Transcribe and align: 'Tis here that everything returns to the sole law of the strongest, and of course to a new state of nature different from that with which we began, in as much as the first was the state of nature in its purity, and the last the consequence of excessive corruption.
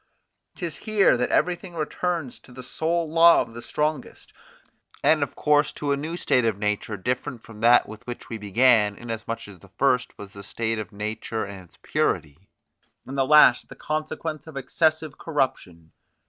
'Tis 0.55 0.77
here 0.77 1.15
that 1.15 1.29
everything 1.29 1.75
returns 1.75 2.39
to 2.39 2.51
the 2.51 2.63
sole 2.63 3.07
law 3.07 3.39
of 3.39 3.53
the 3.53 3.61
strongest, 3.61 4.33
and 5.03 5.21
of 5.21 5.35
course 5.35 5.71
to 5.71 5.91
a 5.91 5.95
new 5.95 6.17
state 6.17 6.43
of 6.43 6.57
nature 6.57 6.97
different 6.97 7.43
from 7.43 7.61
that 7.61 7.87
with 7.87 8.07
which 8.07 8.27
we 8.27 8.39
began, 8.39 8.95
in 8.95 9.11
as 9.11 9.27
much 9.27 9.47
as 9.47 9.59
the 9.59 9.69
first 9.77 10.17
was 10.17 10.33
the 10.33 10.41
state 10.41 10.79
of 10.79 10.91
nature 10.91 11.45
in 11.45 11.59
its 11.59 11.77
purity, 11.83 12.49
and 13.05 13.15
the 13.15 13.23
last 13.27 13.69
the 13.69 13.75
consequence 13.75 14.47
of 14.47 14.57
excessive 14.57 15.19
corruption. 15.19 15.91